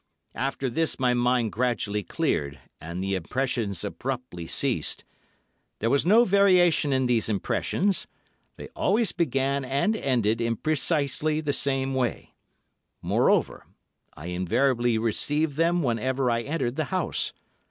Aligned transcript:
After 0.33 0.67
this 0.67 0.99
my 0.99 1.13
mind 1.13 1.51
gradually 1.51 2.01
cleared 2.01 2.59
and 2.79 3.03
the 3.03 3.13
impressions 3.13 3.83
abruptly 3.83 4.47
ceased. 4.47 5.05
There 5.77 5.91
was 5.91 6.07
no 6.07 6.25
variation 6.25 6.91
in 6.91 7.05
these 7.05 7.29
impressions, 7.29 8.07
they 8.57 8.69
always 8.69 9.11
began 9.11 9.63
and 9.63 9.95
ended 9.95 10.41
in 10.41 10.55
precisely 10.55 11.39
the 11.39 11.53
same 11.53 11.93
way; 11.93 12.33
moreover, 13.03 13.67
I 14.17 14.25
invariably 14.33 14.97
received 14.97 15.55
them 15.55 15.83
whenever 15.83 16.31
I 16.31 16.41
entered 16.41 16.77
the 16.77 16.85
house. 16.85 17.31